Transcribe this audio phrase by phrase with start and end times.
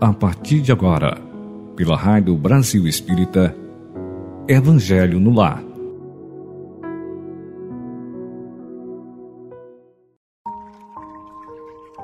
[0.00, 1.18] a partir de agora,
[1.76, 3.54] pela Rádio Brasil Espírita,
[4.48, 5.62] Evangelho no Lar.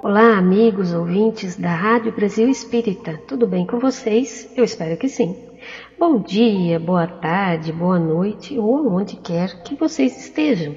[0.03, 4.53] Olá, amigos ouvintes da Rádio Brasil Espírita, tudo bem com vocês?
[4.55, 5.35] Eu espero que sim.
[5.99, 10.77] Bom dia, boa tarde, boa noite ou onde quer que vocês estejam.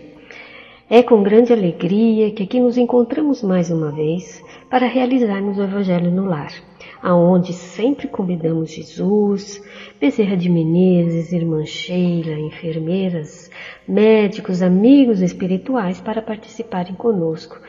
[0.90, 6.10] É com grande alegria que aqui nos encontramos mais uma vez para realizarmos o Evangelho
[6.10, 6.54] no Lar,
[7.02, 9.62] aonde sempre convidamos Jesus,
[10.00, 13.50] Bezerra de Menezes, Irmã Sheila, enfermeiras,
[13.88, 17.60] médicos, amigos espirituais para participarem conosco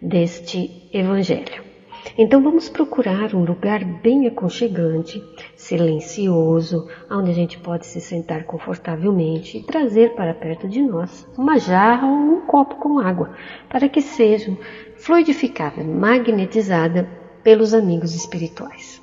[0.00, 1.72] deste Evangelho.
[2.18, 5.22] Então vamos procurar um lugar bem aconchegante,
[5.54, 11.58] silencioso, onde a gente pode se sentar confortavelmente e trazer para perto de nós uma
[11.58, 13.30] jarra ou um copo com água,
[13.68, 14.56] para que seja
[14.96, 19.00] fluidificada, magnetizada pelos amigos espirituais.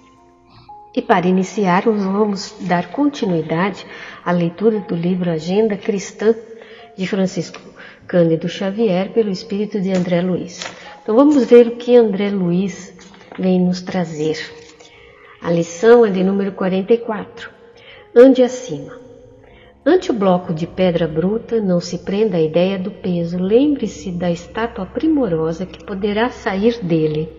[0.96, 3.86] E para iniciar, vamos dar continuidade
[4.26, 6.34] à leitura do livro Agenda Cristã
[6.98, 7.60] de Francisco
[8.08, 10.62] Cândido Xavier pelo espírito de André Luiz.
[11.02, 12.94] Então vamos ver o que André Luiz
[13.38, 14.38] vem nos trazer.
[15.42, 17.50] A lição é de número 44.
[18.16, 18.98] Ande acima.
[19.86, 23.38] Ante o bloco de pedra bruta, não se prenda a ideia do peso.
[23.38, 27.39] Lembre-se da estátua primorosa que poderá sair dele.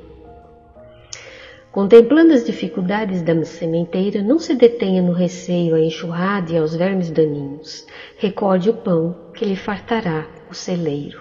[1.72, 7.10] Contemplando as dificuldades da sementeira, não se detenha no receio, à enxurrada e aos vermes
[7.10, 7.86] daninhos.
[8.18, 11.20] Recorde o pão que lhe fartará o celeiro.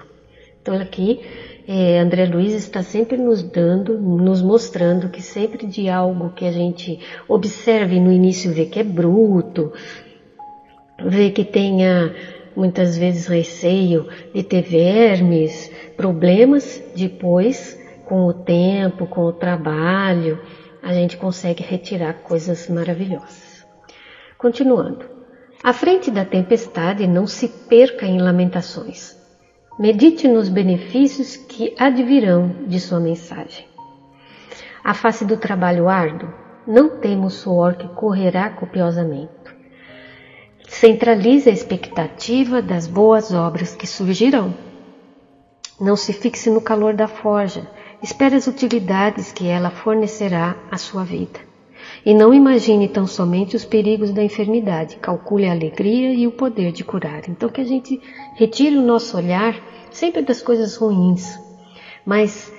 [0.59, 1.21] Então, aqui
[1.67, 6.51] é, André Luiz está sempre nos dando, nos mostrando que sempre de algo que a
[6.51, 9.71] gente observe no início vê que é bruto,
[11.05, 12.11] vê que tenha
[12.55, 17.78] muitas vezes receio de ter vermes, problemas, depois,
[18.09, 20.41] com o tempo, com o trabalho,
[20.81, 23.63] a gente consegue retirar coisas maravilhosas.
[24.35, 25.05] Continuando.
[25.63, 29.15] À frente da tempestade, não se perca em lamentações.
[29.77, 33.67] Medite nos benefícios que advirão de sua mensagem.
[34.83, 36.33] A face do trabalho árduo,
[36.65, 39.29] não temos suor que correrá copiosamente.
[40.67, 44.53] Centralize a expectativa das boas obras que surgirão.
[45.79, 47.67] Não se fixe no calor da forja,
[48.01, 51.39] espere as utilidades que ela fornecerá à sua vida.
[52.05, 56.71] E não imagine tão somente os perigos da enfermidade, calcule a alegria e o poder
[56.71, 57.27] de curar.
[57.29, 57.99] Então, que a gente
[58.35, 59.55] retire o nosso olhar
[59.91, 61.37] sempre das coisas ruins,
[62.05, 62.51] mas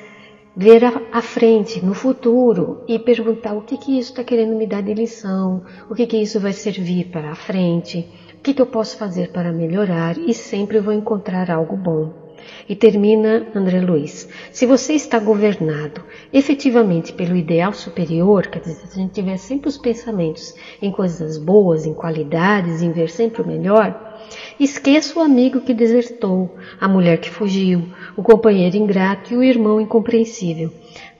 [0.54, 4.82] ver à frente, no futuro, e perguntar o que, que isso está querendo me dar
[4.82, 8.66] de lição, o que, que isso vai servir para a frente, o que, que eu
[8.66, 12.29] posso fazer para melhorar, e sempre vou encontrar algo bom.
[12.68, 14.28] E termina André Luiz.
[14.52, 16.02] Se você está governado
[16.32, 21.38] efetivamente pelo ideal superior, quer dizer, se a gente tiver sempre os pensamentos em coisas
[21.38, 24.18] boas, em qualidades, em ver sempre o melhor,
[24.58, 29.80] esqueça o amigo que desertou, a mulher que fugiu, o companheiro ingrato e o irmão
[29.80, 30.72] incompreensível.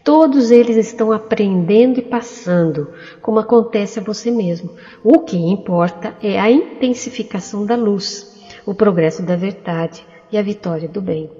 [0.03, 2.89] Todos eles estão aprendendo e passando,
[3.21, 4.71] como acontece a você mesmo.
[5.05, 10.89] O que importa é a intensificação da luz, o progresso da verdade, e a vitória
[10.89, 11.31] do bem.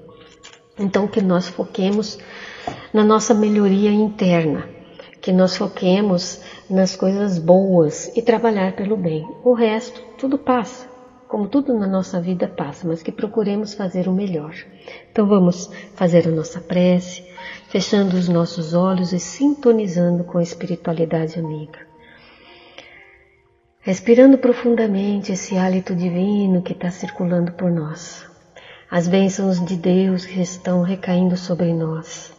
[0.79, 2.17] Então, que nós foquemos
[2.93, 4.67] na nossa melhoria interna,
[5.21, 9.27] que nós foquemos nas coisas boas e trabalhar pelo bem.
[9.43, 10.89] O resto, tudo passa,
[11.27, 14.55] como tudo na nossa vida passa, mas que procuremos fazer o melhor.
[15.11, 17.23] Então, vamos fazer a nossa prece,
[17.67, 21.79] fechando os nossos olhos e sintonizando com a espiritualidade amiga.
[23.81, 28.30] Respirando profundamente esse hálito divino que está circulando por nós
[28.91, 32.33] as bênçãos de Deus que estão recaindo sobre nós,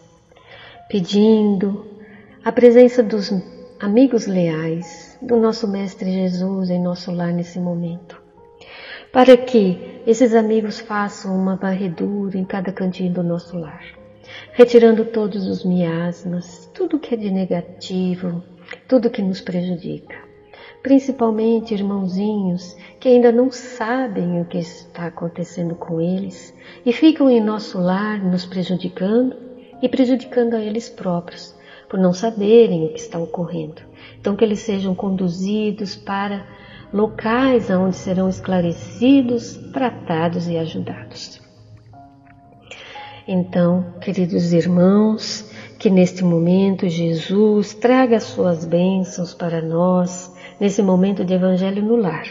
[0.86, 1.86] pedindo
[2.44, 3.32] a presença dos
[3.80, 8.20] amigos leais do nosso Mestre Jesus em nosso lar nesse momento,
[9.10, 13.82] para que esses amigos façam uma varredura em cada cantinho do nosso lar,
[14.52, 18.44] retirando todos os miasmas, tudo que é de negativo,
[18.86, 20.21] tudo que nos prejudica
[20.82, 26.52] principalmente irmãozinhos que ainda não sabem o que está acontecendo com eles
[26.84, 29.36] e ficam em nosso lar nos prejudicando
[29.80, 31.54] e prejudicando a eles próprios
[31.88, 33.82] por não saberem o que está ocorrendo.
[34.18, 36.46] Então que eles sejam conduzidos para
[36.92, 41.40] locais onde serão esclarecidos, tratados e ajudados.
[43.26, 50.31] Então, queridos irmãos, que neste momento Jesus traga as suas bênçãos para nós,
[50.62, 52.24] nesse momento de Evangelho no lar,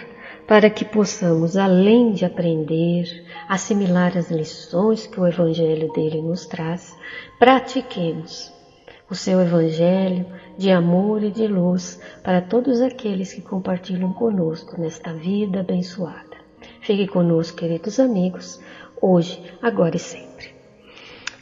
[0.48, 6.96] para que possamos, além de aprender, assimilar as lições que o Evangelho dele nos traz,
[7.38, 8.50] pratiquemos
[9.10, 10.26] o seu Evangelho
[10.58, 16.38] de amor e de luz para todos aqueles que compartilham conosco nesta vida abençoada.
[16.80, 18.62] Fique conosco, queridos amigos,
[19.02, 20.56] hoje, agora e sempre.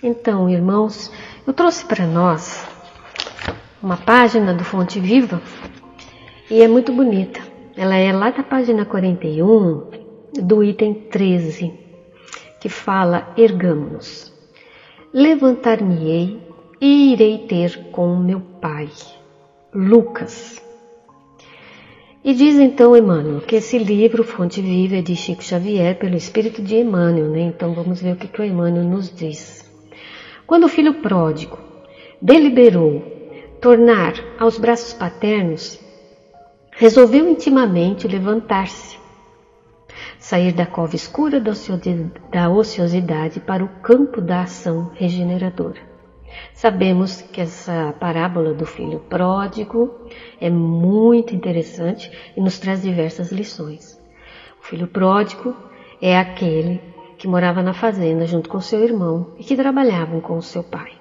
[0.02, 1.12] Então, irmãos,
[1.46, 2.68] eu trouxe para nós
[3.80, 5.40] uma página do Fonte Viva
[6.50, 7.40] e é muito bonita.
[7.78, 9.84] Ela é lá da página 41,
[10.42, 11.74] do item 13,
[12.60, 14.34] que fala: Ergamos-nos.
[15.13, 16.40] Levantar-me-ei
[16.81, 18.90] e irei ter com meu pai.
[19.74, 20.62] Lucas.
[22.24, 26.62] E diz então Emmanuel que esse livro, Fonte Viva, é de Chico Xavier, pelo espírito
[26.62, 27.42] de Emmanuel, né?
[27.42, 29.63] Então vamos ver o que, que o Emmanuel nos diz.
[30.45, 31.57] Quando o filho pródigo
[32.22, 33.02] deliberou
[33.62, 35.80] tornar aos braços paternos,
[36.80, 38.98] resolveu intimamente levantar-se,
[40.18, 45.81] sair da cova escura da ociosidade para o campo da ação regeneradora.
[46.54, 49.94] Sabemos que essa parábola do filho pródigo
[50.40, 54.02] é muito interessante e nos traz diversas lições.
[54.62, 55.54] O filho pródigo
[56.02, 56.81] é aquele
[57.18, 60.94] que morava na fazenda junto com seu irmão e que trabalhavam com seu pai.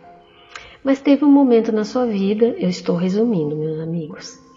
[0.82, 4.47] Mas teve um momento na sua vida, eu estou resumindo, meus amigos.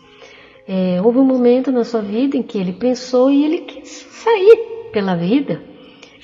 [0.67, 4.89] É, houve um momento na sua vida em que ele pensou e ele quis sair
[4.91, 5.61] pela vida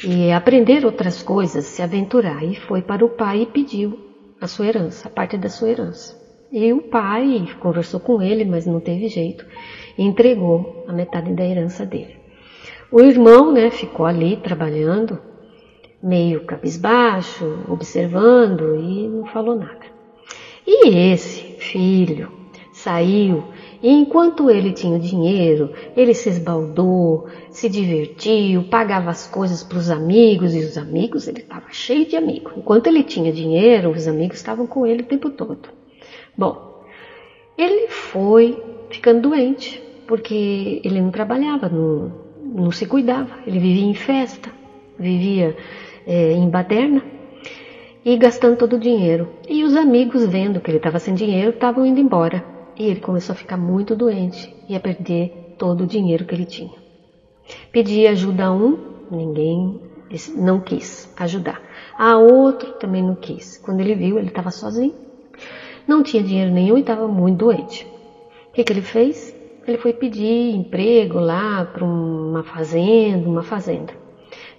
[0.03, 2.43] e aprender outras coisas, se aventurar.
[2.43, 3.97] E foi para o pai e pediu
[4.39, 6.15] a sua herança, a parte da sua herança.
[6.51, 9.45] E o pai conversou com ele, mas não teve jeito,
[9.97, 12.15] e entregou a metade da herança dele.
[12.89, 15.19] O irmão, né, ficou ali trabalhando,
[16.01, 19.85] meio cabisbaixo, observando e não falou nada.
[20.65, 22.31] E esse filho
[22.71, 23.43] saiu
[23.81, 29.89] e enquanto ele tinha dinheiro, ele se esbaldou, se divertiu, pagava as coisas para os
[29.89, 32.53] amigos e os amigos, ele estava cheio de amigos.
[32.57, 35.69] Enquanto ele tinha dinheiro, os amigos estavam com ele o tempo todo.
[36.35, 36.83] Bom,
[37.57, 42.11] ele foi ficando doente, porque ele não trabalhava, não,
[42.43, 44.49] não se cuidava, ele vivia em festa,
[44.97, 45.55] vivia
[46.05, 47.03] é, em baderna
[48.03, 49.27] e gastando todo o dinheiro.
[49.47, 52.56] E os amigos, vendo que ele estava sem dinheiro, estavam indo embora.
[52.77, 56.45] E ele começou a ficar muito doente e a perder todo o dinheiro que ele
[56.45, 56.73] tinha.
[57.71, 58.77] Pedi ajuda a um,
[59.09, 59.79] ninguém
[60.35, 61.61] não quis ajudar.
[61.97, 63.57] A outro também não quis.
[63.57, 64.93] Quando ele viu, ele estava sozinho.
[65.87, 67.85] Não tinha dinheiro nenhum e estava muito doente.
[68.49, 69.35] O que, que ele fez?
[69.67, 73.93] Ele foi pedir emprego lá para uma fazenda, uma fazenda.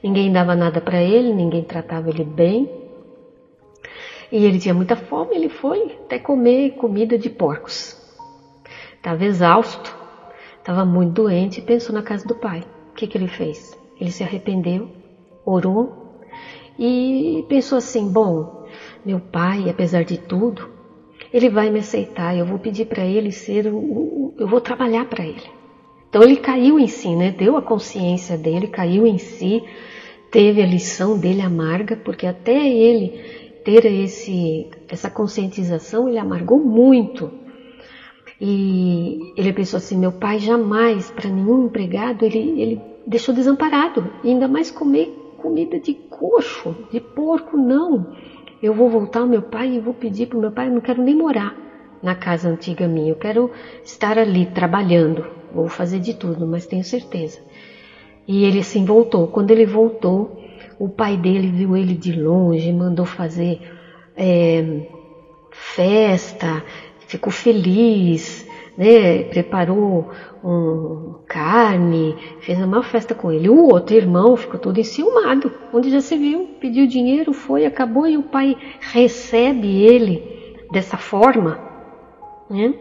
[0.03, 2.71] Ninguém dava nada para ele, ninguém tratava ele bem.
[4.31, 7.98] E ele tinha muita fome, ele foi até comer comida de porcos.
[8.99, 9.97] Estava exausto,
[10.59, 12.65] estava muito doente e pensou na casa do pai.
[12.91, 13.79] O que, que ele fez?
[13.99, 14.91] Ele se arrependeu,
[15.47, 16.21] orou
[16.79, 18.67] e pensou assim: bom,
[19.05, 20.69] meu pai, apesar de tudo,
[21.33, 22.37] ele vai me aceitar.
[22.37, 25.49] Eu vou pedir para ele ser, o, eu vou trabalhar para ele.
[26.09, 27.31] Então ele caiu em si, né?
[27.31, 29.63] Deu a consciência dele, caiu em si,
[30.31, 33.21] teve a lição dele amarga, porque até ele
[33.65, 37.31] ter esse, essa conscientização, ele amargou muito
[38.41, 44.47] e ele pensou assim: meu pai jamais, para nenhum empregado, ele, ele deixou desamparado, ainda
[44.47, 48.15] mais comer comida de coxo, de porco, não.
[48.63, 50.81] Eu vou voltar ao meu pai e vou pedir para o meu pai: eu não
[50.81, 51.57] quero nem morar
[52.03, 53.51] na casa antiga minha, eu quero
[53.85, 57.41] estar ali trabalhando, vou fazer de tudo, mas tenho certeza.
[58.27, 59.27] E ele assim voltou.
[59.27, 60.39] Quando ele voltou,
[60.79, 63.61] o pai dele viu ele de longe, mandou fazer
[64.17, 64.87] é,
[65.51, 66.63] festa,
[67.09, 68.47] ficou feliz,
[68.77, 69.25] né?
[69.25, 70.11] Preparou
[70.45, 73.49] um carne, fez uma festa com ele.
[73.49, 78.17] O outro irmão ficou todo enciumado, onde já se viu, pediu dinheiro, foi, acabou e
[78.17, 81.59] o pai recebe ele dessa forma,
[82.49, 82.73] né?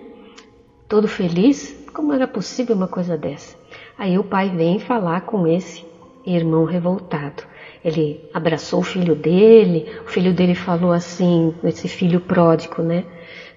[0.87, 1.75] Todo feliz.
[1.91, 3.57] Como era possível uma coisa dessa?
[3.97, 5.83] Aí o pai vem falar com esse
[6.23, 7.43] irmão revoltado.
[7.83, 13.05] Ele abraçou o filho dele, o filho dele falou assim, esse filho pródigo, né?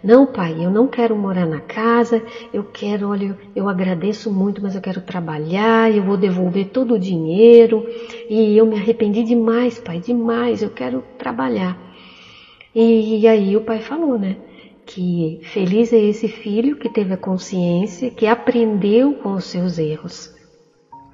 [0.03, 2.23] Não, pai, eu não quero morar na casa,
[2.53, 6.99] eu quero, olha, eu agradeço muito, mas eu quero trabalhar, eu vou devolver todo o
[6.99, 7.85] dinheiro
[8.29, 11.79] e eu me arrependi demais, pai, demais, eu quero trabalhar.
[12.75, 14.37] E, e aí o pai falou, né?
[14.87, 20.31] Que feliz é esse filho que teve a consciência, que aprendeu com os seus erros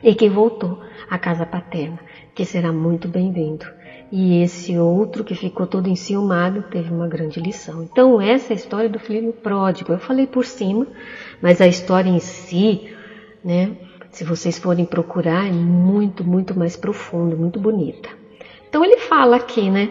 [0.02, 0.78] e que voltou
[1.10, 1.98] à casa paterna,
[2.36, 3.66] que será muito bem-vindo
[4.10, 7.82] e esse outro que ficou todo enciumado teve uma grande lição.
[7.82, 9.92] Então, essa é a história do filho pródigo.
[9.92, 10.86] Eu falei por cima,
[11.42, 12.88] mas a história em si,
[13.44, 13.76] né,
[14.10, 18.08] se vocês forem procurar, é muito, muito mais profundo, muito bonita.
[18.68, 19.90] Então, ele fala aqui, né,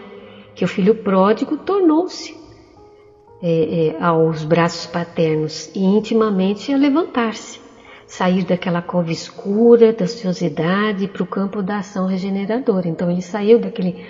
[0.54, 2.34] que o filho pródigo tornou-se
[3.42, 7.60] é, é, aos braços paternos e intimamente a levantar-se,
[8.06, 12.88] sair daquela cova escura da ociosidade para o campo da ação regeneradora.
[12.88, 14.04] Então ele saiu daquele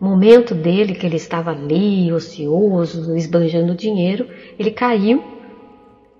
[0.00, 4.26] momento dele que ele estava ali, ocioso, esbanjando dinheiro,
[4.58, 5.22] ele caiu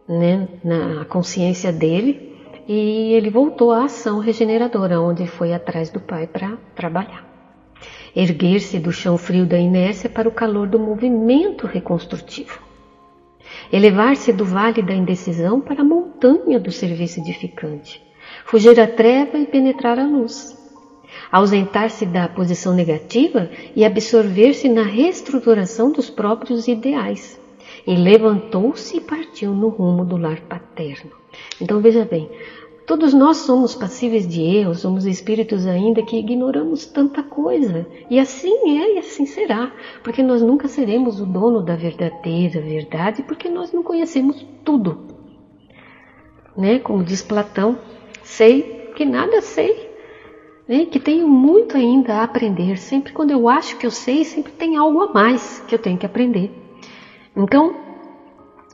[0.06, 2.30] né, na consciência dele
[2.68, 7.28] e ele voltou à ação regeneradora, onde foi atrás do pai para trabalhar.
[8.14, 12.69] Erguer-se do chão frio da inércia para o calor do movimento reconstrutivo.
[13.72, 18.02] Elevar-se do vale da indecisão para a montanha do serviço edificante.
[18.44, 20.60] Fugir à treva e penetrar a luz
[21.30, 27.40] ausentar-se da posição negativa e absorver-se na reestruturação dos próprios ideais.
[27.86, 31.12] E levantou-se e partiu no rumo do lar paterno.
[31.60, 32.28] Então veja bem,
[32.90, 37.86] todos nós somos passíveis de erros, somos espíritos ainda que ignoramos tanta coisa.
[38.10, 39.70] E assim é e assim será,
[40.02, 45.06] porque nós nunca seremos o dono da verdadeira verdade, porque nós não conhecemos tudo.
[46.56, 46.80] Né?
[46.80, 47.78] Como diz Platão,
[48.24, 49.88] sei que nada sei
[50.66, 52.76] né, que tenho muito ainda a aprender.
[52.76, 55.96] Sempre quando eu acho que eu sei, sempre tem algo a mais que eu tenho
[55.96, 56.50] que aprender.
[57.36, 57.72] Então,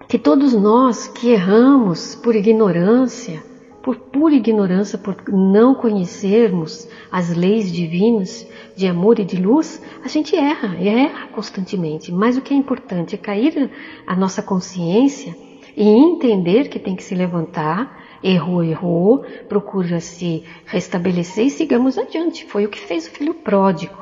[0.09, 3.45] que todos nós que erramos por ignorância,
[3.87, 10.09] por pura ignorância, por não conhecermos as leis divinas de amor e de luz, a
[10.09, 12.11] gente erra, erra constantemente.
[12.11, 13.71] Mas o que é importante é cair
[14.05, 15.37] a nossa consciência
[15.77, 22.45] e entender que tem que se levantar Errou, errou, procura se restabelecer e sigamos adiante.
[22.47, 23.95] Foi o que fez o filho pródigo.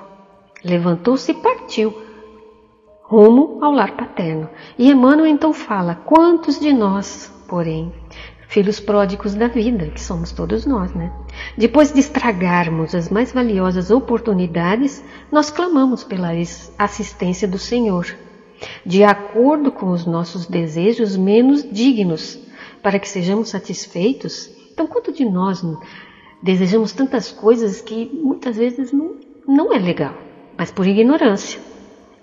[0.64, 1.92] Levantou-se e partiu
[3.02, 4.48] rumo ao lar paterno.
[4.78, 7.92] E Emmanuel então fala: quantos de nós, porém,
[8.48, 11.12] filhos pródigos da vida, que somos todos nós, né?
[11.56, 16.30] Depois de estragarmos as mais valiosas oportunidades, nós clamamos pela
[16.78, 18.06] assistência do Senhor,
[18.84, 22.38] de acordo com os nossos desejos menos dignos,
[22.82, 24.50] para que sejamos satisfeitos.
[24.72, 25.64] Então, quanto de nós
[26.42, 30.14] desejamos tantas coisas que muitas vezes não, não é legal,
[30.56, 31.60] mas por ignorância,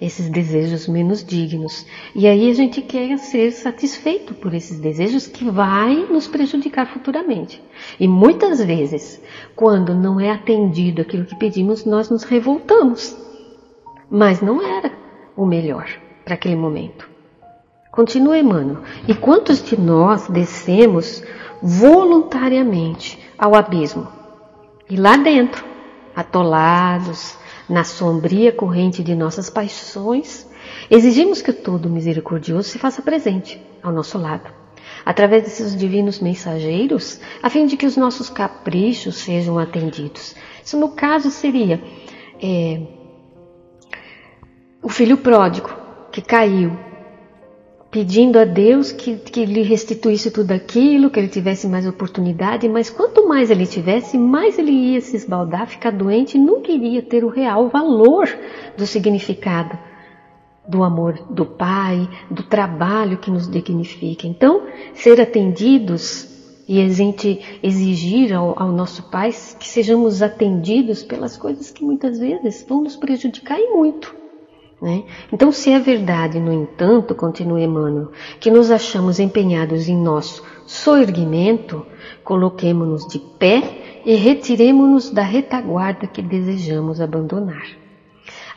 [0.01, 1.85] esses desejos menos dignos.
[2.15, 7.63] E aí a gente quer ser satisfeito por esses desejos que vai nos prejudicar futuramente.
[7.99, 9.21] E muitas vezes,
[9.55, 13.15] quando não é atendido aquilo que pedimos, nós nos revoltamos.
[14.09, 14.91] Mas não era
[15.37, 15.87] o melhor
[16.25, 17.07] para aquele momento.
[17.91, 18.81] Continua Emmanuel.
[19.07, 21.23] E quantos de nós descemos
[21.61, 24.07] voluntariamente ao abismo?
[24.89, 25.63] E lá dentro,
[26.15, 27.37] atolados
[27.71, 30.45] na sombria corrente de nossas paixões,
[30.89, 34.51] exigimos que o todo misericordioso se faça presente ao nosso lado,
[35.05, 40.35] através desses divinos mensageiros, a fim de que os nossos caprichos sejam atendidos.
[40.61, 41.81] Isso, no caso, seria
[42.43, 42.81] é,
[44.83, 45.71] o filho pródigo
[46.11, 46.77] que caiu
[47.91, 52.89] pedindo a Deus que, que lhe restituísse tudo aquilo, que ele tivesse mais oportunidade, mas
[52.89, 57.25] quanto mais ele tivesse, mais ele ia se esbaldar, ficar doente e nunca iria ter
[57.25, 58.29] o real valor
[58.77, 59.77] do significado
[60.67, 64.25] do amor do Pai, do trabalho que nos dignifica.
[64.25, 66.29] Então, ser atendidos
[66.67, 72.19] e a gente exigir ao, ao nosso Pai que sejamos atendidos pelas coisas que muitas
[72.19, 74.20] vezes vão nos prejudicar e muito.
[74.81, 75.03] Né?
[75.31, 81.85] Então, se é verdade, no entanto, continua Emmanuel, que nos achamos empenhados em nosso soerguimento,
[82.23, 87.63] coloquemo-nos de pé e retiremo-nos da retaguarda que desejamos abandonar.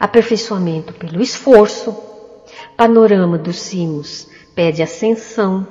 [0.01, 1.95] Aperfeiçoamento pelo esforço,
[2.75, 5.67] panorama dos cimos pede ascensão.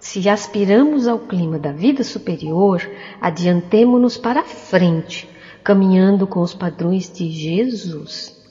[0.00, 2.82] Se aspiramos ao clima da vida superior,
[3.20, 5.30] adiantemo-nos para a frente,
[5.62, 8.41] caminhando com os padrões de Jesus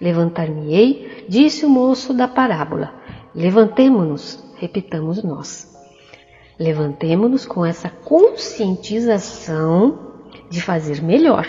[0.00, 2.94] Levantar-me-ei, disse o moço da parábola.
[3.34, 5.68] Levantemo-nos, repitamos nós.
[6.58, 10.10] Levantemo-nos com essa conscientização
[10.48, 11.46] de fazer melhor,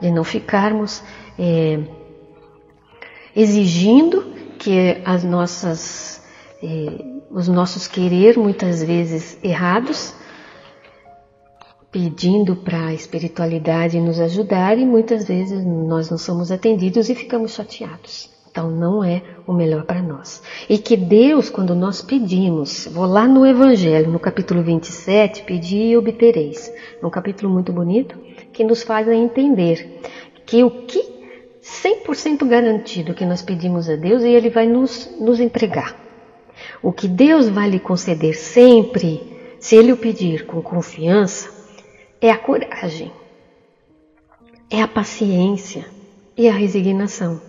[0.00, 1.02] de não ficarmos
[1.38, 1.80] é,
[3.34, 6.22] exigindo que as nossas,
[6.62, 10.14] é, os nossos querer, muitas vezes errados,
[11.92, 17.52] pedindo para a espiritualidade nos ajudar e muitas vezes nós não somos atendidos e ficamos
[17.52, 18.30] chateados.
[18.50, 20.42] Então não é o melhor para nós.
[20.68, 25.96] E que Deus, quando nós pedimos, vou lá no Evangelho, no capítulo 27, pedi e
[25.96, 26.72] obtereis.
[27.02, 28.18] Um capítulo muito bonito
[28.52, 30.00] que nos faz entender
[30.46, 31.12] que o que
[31.62, 35.96] 100% garantido que nós pedimos a Deus e Ele vai nos, nos entregar.
[36.82, 39.22] O que Deus vai lhe conceder sempre,
[39.58, 41.61] se Ele o pedir com confiança,
[42.22, 43.12] é a coragem,
[44.70, 45.84] é a paciência
[46.36, 47.40] e a resignação.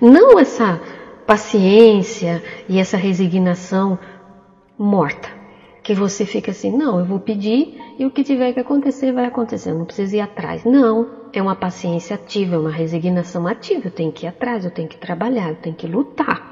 [0.00, 0.80] Não essa
[1.26, 3.98] paciência e essa resignação
[4.78, 5.28] morta.
[5.82, 9.26] Que você fica assim, não, eu vou pedir e o que tiver que acontecer vai
[9.26, 10.64] acontecer, não preciso ir atrás.
[10.64, 13.88] Não, é uma paciência ativa, é uma resignação ativa.
[13.88, 16.51] Eu tenho que ir atrás, eu tenho que trabalhar, eu tenho que lutar.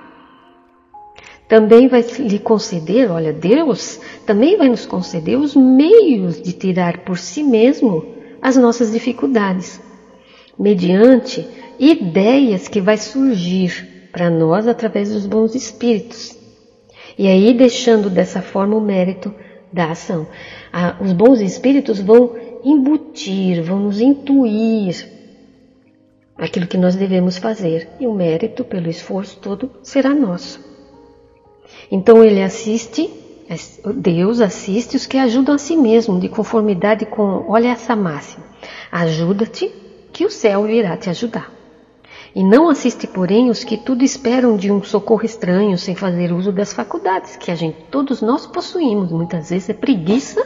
[1.51, 7.19] Também vai lhe conceder, olha, Deus também vai nos conceder os meios de tirar por
[7.19, 8.07] si mesmo
[8.41, 9.81] as nossas dificuldades,
[10.57, 11.45] mediante
[11.77, 16.39] ideias que vai surgir para nós através dos bons espíritos.
[17.19, 19.35] E aí deixando dessa forma o mérito
[19.73, 20.29] da ação.
[20.73, 22.33] Ah, os bons espíritos vão
[22.65, 25.05] embutir, vão nos intuir
[26.39, 30.70] aquilo que nós devemos fazer, e o mérito pelo esforço todo será nosso.
[31.91, 33.11] Então ele assiste,
[33.97, 38.45] Deus assiste os que ajudam a si mesmo, de conformidade com, olha essa máxima,
[38.93, 39.71] ajuda-te
[40.13, 41.61] que o céu virá te ajudar.
[42.35, 46.53] E não assiste, porém, os que tudo esperam de um socorro estranho, sem fazer uso
[46.53, 49.11] das faculdades que a gente, todos nós possuímos.
[49.11, 50.41] Muitas vezes é preguiça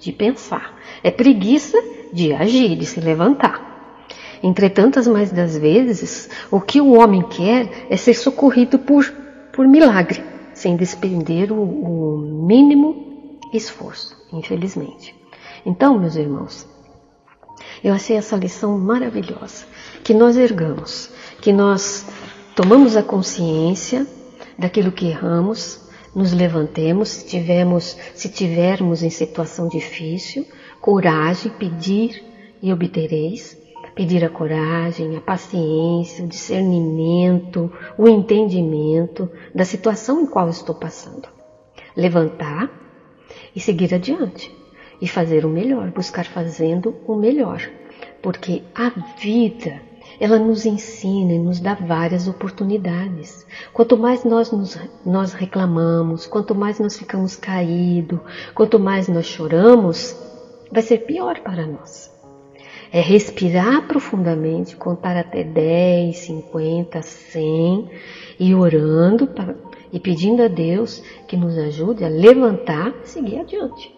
[0.00, 1.78] de pensar, é preguiça
[2.12, 3.70] de agir, de se levantar.
[4.42, 9.08] Entretanto, mais das vezes, o que o homem quer é ser socorrido por,
[9.52, 10.20] por milagre,
[10.62, 15.12] sem despender o, o mínimo esforço, infelizmente.
[15.66, 16.68] Então, meus irmãos,
[17.82, 19.66] eu achei essa lição maravilhosa.
[20.04, 22.06] Que nós ergamos, que nós
[22.54, 24.06] tomamos a consciência
[24.56, 25.80] daquilo que erramos,
[26.14, 30.46] nos levantemos, se tivermos, se tivermos em situação difícil,
[30.80, 32.22] coragem, pedir
[32.62, 33.58] e obtereis.
[33.94, 41.28] Pedir a coragem, a paciência, o discernimento, o entendimento da situação em qual estou passando.
[41.96, 42.70] Levantar
[43.54, 44.54] e seguir adiante
[45.00, 47.60] e fazer o melhor, buscar fazendo o melhor,
[48.22, 49.82] porque a vida
[50.20, 53.44] ela nos ensina e nos dá várias oportunidades.
[53.72, 58.20] Quanto mais nós, nos, nós reclamamos, quanto mais nós ficamos caídos,
[58.54, 60.16] quanto mais nós choramos,
[60.70, 62.11] vai ser pior para nós.
[62.92, 67.90] É respirar profundamente, contar até 10, 50, 100
[68.38, 69.28] e orando
[69.90, 73.94] e pedindo a Deus que nos ajude a levantar e seguir adiante.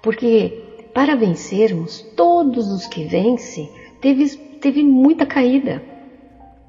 [0.00, 0.62] Porque
[0.94, 5.82] para vencermos, todos os que vencem teve, teve muita caída.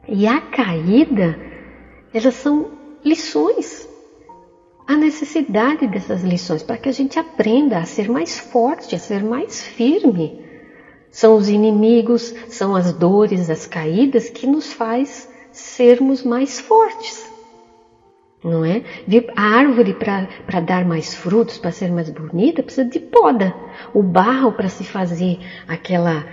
[0.08, 1.40] E a caída,
[2.14, 2.72] elas são
[3.04, 3.88] lições.
[4.88, 9.24] A necessidade dessas lições para que a gente aprenda a ser mais forte, a ser
[9.24, 10.49] mais firme.
[11.12, 17.30] São os inimigos, são as dores, as caídas que nos faz sermos mais fortes
[18.44, 18.84] não é?
[19.36, 23.54] A árvore para dar mais frutos, para ser mais bonita, precisa de poda.
[23.94, 26.26] O barro para se fazer aquela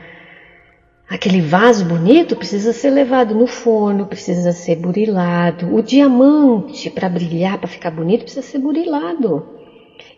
[1.08, 5.74] aquele vaso bonito precisa ser levado no forno, precisa ser burilado.
[5.74, 9.46] O diamante para brilhar, para ficar bonito, precisa ser burilado.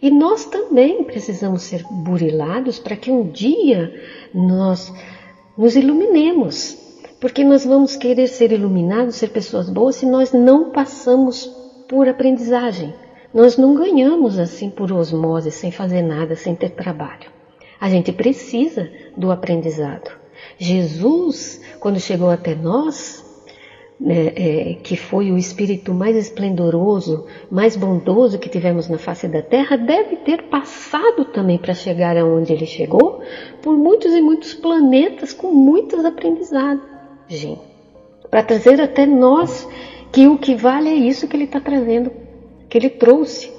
[0.01, 3.93] E nós também precisamos ser burilados para que um dia
[4.33, 4.93] nós
[5.57, 6.77] nos iluminemos.
[7.21, 11.47] Porque nós vamos querer ser iluminados, ser pessoas boas, se nós não passamos
[11.89, 12.95] por aprendizagem.
[13.35, 17.31] Nós não ganhamos assim por osmose, sem fazer nada, sem ter trabalho.
[17.81, 20.11] A gente precisa do aprendizado.
[20.59, 23.25] Jesus, quando chegou até nós,
[24.07, 29.43] é, é, que foi o espírito mais esplendoroso, mais bondoso que tivemos na face da
[29.43, 33.21] terra, deve ter passado também para chegar aonde ele chegou,
[33.61, 36.85] por muitos e muitos planetas com muitos aprendizados,
[38.31, 39.69] para trazer até nós
[40.13, 42.13] que o que vale é isso que ele está trazendo,
[42.69, 43.59] que ele trouxe.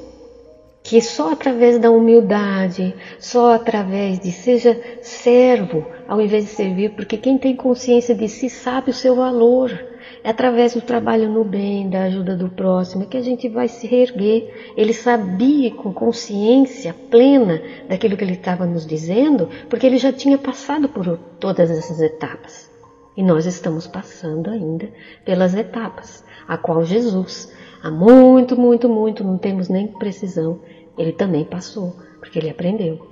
[0.82, 7.18] Que só através da humildade, só através de seja servo, ao invés de servir, porque
[7.18, 9.78] quem tem consciência de si sabe o seu valor.
[10.24, 13.88] É através do trabalho no bem, da ajuda do próximo, que a gente vai se
[13.88, 14.74] reerguer.
[14.76, 20.38] Ele sabia com consciência plena daquilo que ele estava nos dizendo, porque ele já tinha
[20.38, 22.70] passado por todas essas etapas.
[23.16, 24.90] E nós estamos passando ainda
[25.26, 30.60] pelas etapas a qual Jesus, há muito, muito, muito, não temos nem precisão,
[30.98, 33.08] ele também passou, porque ele aprendeu.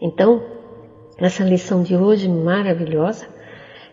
[0.00, 0.42] Então,
[1.16, 3.26] essa lição de hoje maravilhosa,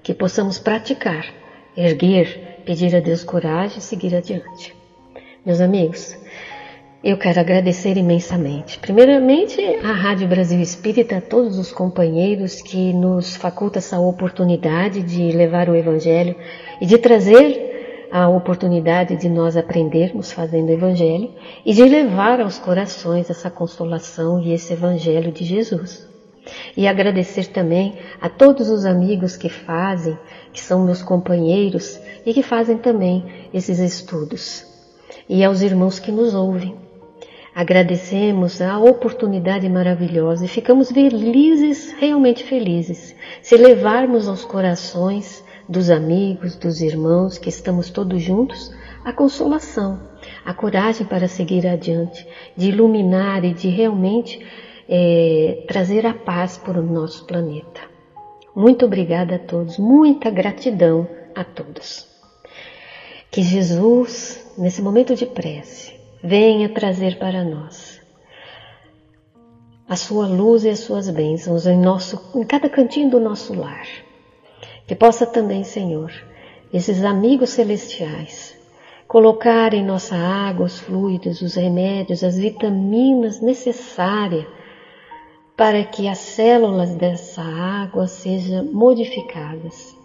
[0.02, 1.41] que possamos praticar,
[1.76, 4.76] erguer, pedir a Deus coragem e seguir adiante.
[5.46, 6.16] Meus amigos,
[7.04, 8.78] eu quero agradecer imensamente.
[8.78, 15.32] Primeiramente, a Rádio Brasil Espírita, a todos os companheiros que nos facultam essa oportunidade de
[15.32, 16.36] levar o Evangelho
[16.80, 21.34] e de trazer a oportunidade de nós aprendermos fazendo o Evangelho
[21.66, 26.11] e de levar aos corações essa consolação e esse Evangelho de Jesus.
[26.76, 30.18] E agradecer também a todos os amigos que fazem,
[30.52, 33.24] que são meus companheiros e que fazem também
[33.54, 34.66] esses estudos.
[35.30, 36.76] E aos irmãos que nos ouvem.
[37.54, 46.56] Agradecemos a oportunidade maravilhosa e ficamos felizes, realmente felizes, se levarmos aos corações dos amigos,
[46.56, 48.74] dos irmãos que estamos todos juntos,
[49.04, 50.00] a consolação,
[50.46, 52.26] a coragem para seguir adiante,
[52.56, 54.40] de iluminar e de realmente
[54.88, 57.82] é, trazer a paz para o nosso planeta.
[58.56, 62.08] Muito obrigada a todos, muita gratidão a todos.
[63.30, 68.02] Que Jesus, nesse momento de prece, venha trazer para nós
[69.88, 73.88] a sua luz e as suas bênçãos em, nosso, em cada cantinho do nosso lar.
[74.86, 76.12] Que possa também, Senhor,
[76.74, 78.58] esses amigos celestiais
[79.08, 84.46] colocar em nossa água os fluidos, os remédios, as vitaminas necessárias
[85.62, 89.96] para que as células dessa água sejam modificadas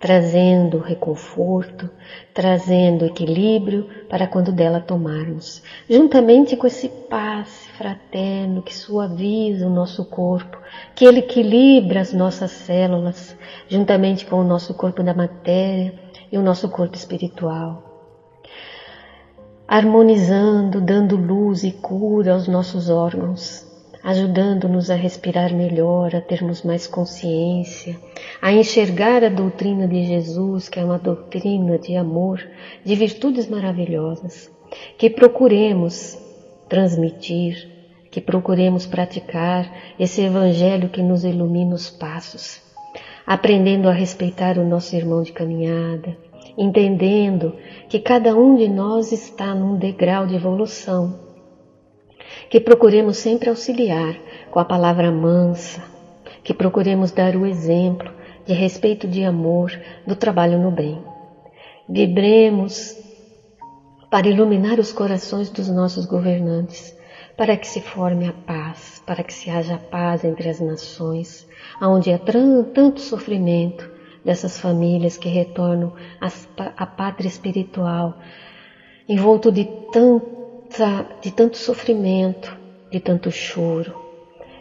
[0.00, 1.90] trazendo reconforto,
[2.32, 10.02] trazendo equilíbrio para quando dela tomarmos, juntamente com esse passe fraterno que suaviza o nosso
[10.06, 10.56] corpo,
[10.94, 13.36] que ele equilibra as nossas células,
[13.68, 15.92] juntamente com o nosso corpo da matéria
[16.32, 17.82] e o nosso corpo espiritual.
[19.68, 23.65] Harmonizando, dando luz e cura aos nossos órgãos,
[24.06, 27.98] ajudando-nos a respirar melhor, a termos mais consciência,
[28.40, 32.40] a enxergar a doutrina de Jesus, que é uma doutrina de amor,
[32.84, 34.48] de virtudes maravilhosas,
[34.96, 36.16] que procuremos
[36.68, 37.68] transmitir,
[38.08, 42.62] que procuremos praticar esse evangelho que nos ilumina os passos,
[43.26, 46.16] aprendendo a respeitar o nosso irmão de caminhada,
[46.56, 47.56] entendendo
[47.88, 51.25] que cada um de nós está num degrau de evolução
[52.48, 54.18] que procuremos sempre auxiliar
[54.50, 55.82] com a palavra mansa,
[56.42, 58.10] que procuremos dar o exemplo
[58.46, 59.72] de respeito, de amor,
[60.06, 61.02] do trabalho no bem.
[61.88, 62.96] Vibremos
[64.10, 66.96] para iluminar os corações dos nossos governantes,
[67.36, 71.46] para que se forme a paz, para que se haja paz entre as nações,
[71.82, 73.90] onde há tanto sofrimento
[74.24, 75.92] dessas famílias que retornam
[76.76, 78.18] à pátria espiritual,
[79.08, 80.35] envolto de tanto
[81.22, 82.56] de tanto sofrimento,
[82.90, 84.04] de tanto choro.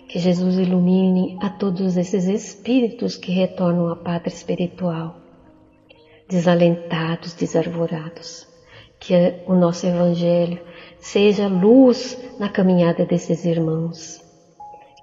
[0.08, 5.18] Que Jesus ilumine a todos esses espíritos que retornam à pátria espiritual,
[6.30, 8.48] desalentados, desarvorados.
[9.00, 10.60] Que o nosso Evangelho
[11.00, 14.24] seja luz na caminhada desses irmãos.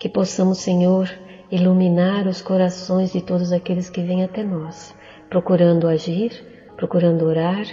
[0.00, 1.10] Que possamos, Senhor,
[1.50, 4.94] iluminar os corações de todos aqueles que vêm até nós,
[5.28, 6.32] procurando agir,
[6.76, 7.66] procurando orar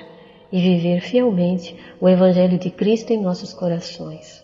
[0.51, 4.43] e viver fielmente o Evangelho de Cristo em nossos corações,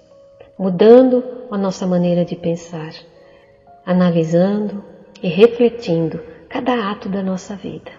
[0.57, 2.93] mudando a nossa maneira de pensar,
[3.85, 4.83] analisando
[5.21, 7.91] e refletindo cada ato da nossa vida,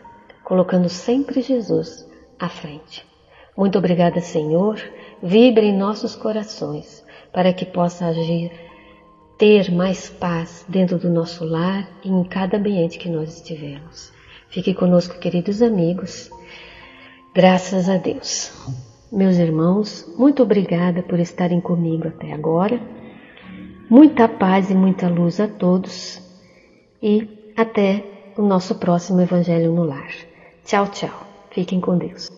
[0.44, 3.04] colocando sempre Jesus à frente.
[3.56, 4.80] Muito obrigada, Senhor.
[5.22, 8.50] Vibre em nossos corações para que possa agir,
[9.38, 14.12] ter mais paz dentro do nosso lar e em cada ambiente que nós estivermos.
[14.48, 16.30] Fique conosco, queridos amigos
[17.36, 18.50] Graças a Deus.
[19.12, 22.80] Meus irmãos, muito obrigada por estarem comigo até agora.
[23.90, 26.18] Muita paz e muita luz a todos
[27.02, 28.02] e até
[28.38, 30.14] o nosso próximo Evangelho no Lar.
[30.64, 31.26] Tchau, tchau.
[31.50, 32.35] Fiquem com Deus.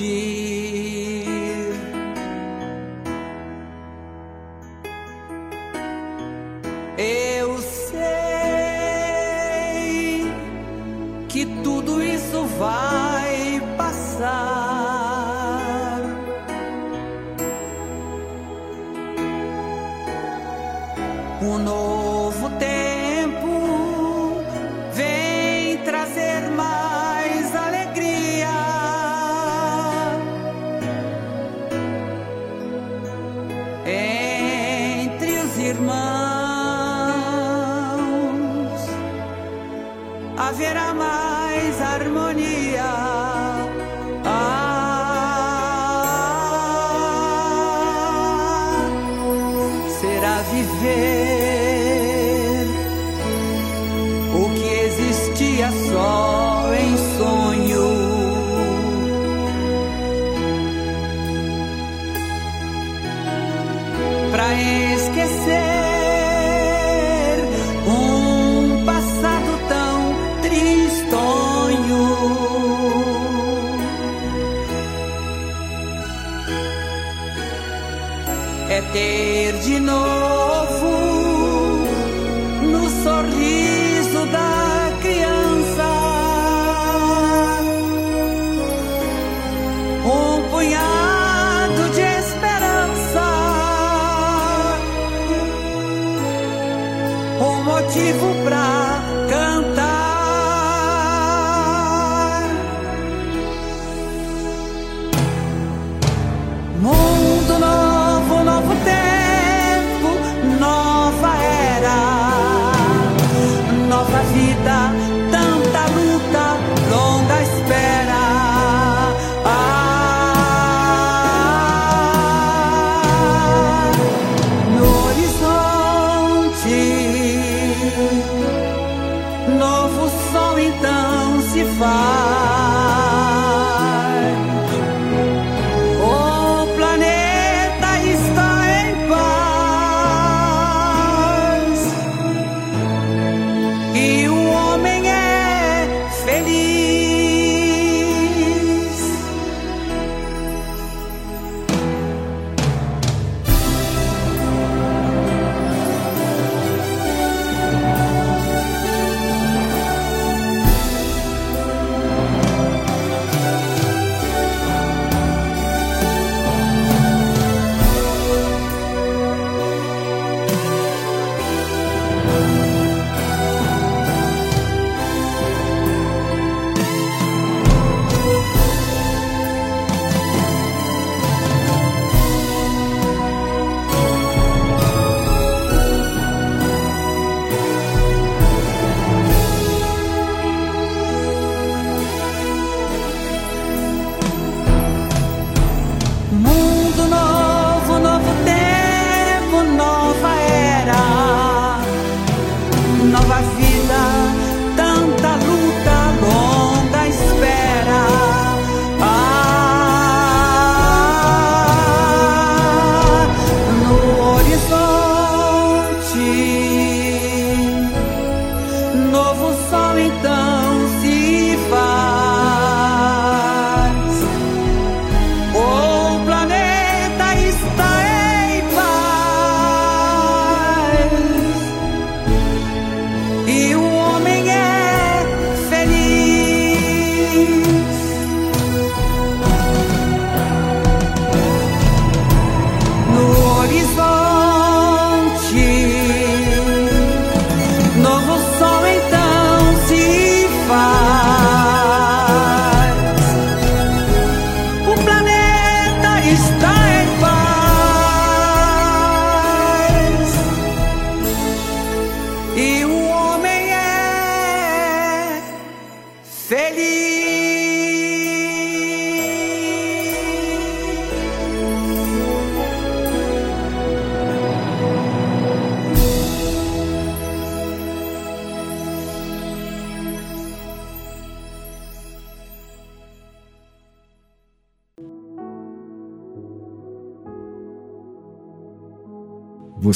[0.00, 0.39] dia.